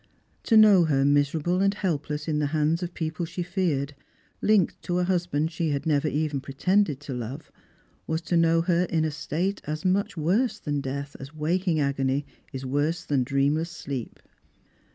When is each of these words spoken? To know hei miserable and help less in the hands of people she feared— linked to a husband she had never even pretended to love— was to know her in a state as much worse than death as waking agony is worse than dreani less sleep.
To 0.45 0.57
know 0.57 0.85
hei 0.85 1.03
miserable 1.03 1.61
and 1.61 1.75
help 1.75 2.09
less 2.09 2.27
in 2.27 2.39
the 2.39 2.47
hands 2.57 2.81
of 2.81 2.95
people 2.95 3.23
she 3.23 3.43
feared— 3.43 3.93
linked 4.41 4.81
to 4.81 4.97
a 4.97 5.03
husband 5.03 5.51
she 5.51 5.69
had 5.69 5.85
never 5.85 6.07
even 6.07 6.41
pretended 6.41 6.99
to 7.01 7.13
love— 7.13 7.51
was 8.07 8.21
to 8.23 8.35
know 8.35 8.63
her 8.63 8.85
in 8.85 9.05
a 9.05 9.11
state 9.11 9.61
as 9.65 9.85
much 9.85 10.17
worse 10.17 10.57
than 10.57 10.81
death 10.81 11.15
as 11.19 11.35
waking 11.35 11.79
agony 11.79 12.25
is 12.51 12.65
worse 12.65 13.03
than 13.05 13.23
dreani 13.23 13.57
less 13.57 13.69
sleep. 13.69 14.19